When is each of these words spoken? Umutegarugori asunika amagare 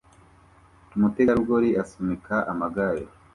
Umutegarugori 0.95 1.69
asunika 1.83 2.35
amagare 2.51 3.03